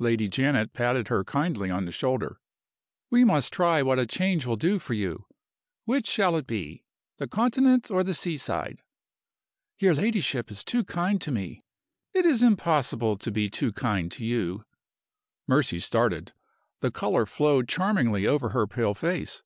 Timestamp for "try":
3.52-3.80